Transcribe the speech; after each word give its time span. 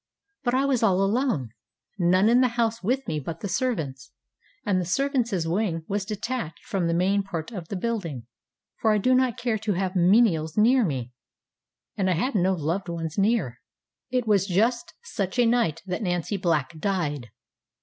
But 0.43 0.55
I 0.55 0.65
was 0.65 0.81
all 0.81 1.03
alone; 1.03 1.49
none 1.99 2.27
in 2.27 2.41
the 2.41 2.47
house 2.57 2.81
with 2.81 3.07
me 3.07 3.19
but 3.19 3.41
the 3.41 3.47
servants, 3.47 4.09
and 4.65 4.81
the 4.81 4.85
servantsŌĆÖ 4.85 5.45
wing 5.53 5.85
was 5.87 6.05
detached 6.05 6.65
from 6.65 6.87
the 6.87 6.95
main 6.95 7.21
part 7.21 7.51
of 7.51 7.67
the 7.67 7.75
building, 7.75 8.25
for 8.79 8.91
I 8.91 8.97
do 8.97 9.13
not 9.13 9.37
care 9.37 9.59
to 9.59 9.73
have 9.73 9.95
menials 9.95 10.57
near 10.57 10.83
me, 10.83 11.11
and 11.95 12.09
I 12.09 12.13
had 12.13 12.33
no 12.33 12.53
loved 12.53 12.89
ones 12.89 13.19
near. 13.19 13.59
It 14.09 14.25
was 14.25 14.47
just 14.47 14.91
such 15.03 15.37
a 15.37 15.45
night 15.45 15.83
that 15.85 16.01
Nancy 16.01 16.35
Black 16.35 16.79
died. 16.79 17.29